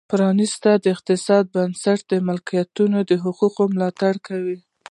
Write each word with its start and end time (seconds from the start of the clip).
پرانیستي 0.11 0.71
اقتصادي 0.93 1.47
بنسټونه 1.53 2.01
د 2.11 2.25
مالکیت 2.27 2.67
د 3.09 3.11
حقونو 3.23 3.71
ملاتړ 3.73 4.13
کوي. 4.27 4.57